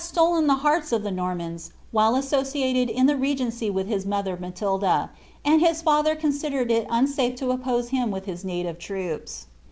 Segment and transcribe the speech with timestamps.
[0.03, 3.13] 6 ■ ATILO& OF PLATCDERS Molen the hearts of the Normans, whfle asaociatetl in the
[3.13, 5.09] regencj mtfc his mother Alatilda,
[5.45, 9.45] and his father considered it unsafe to oppoae him with his native troops.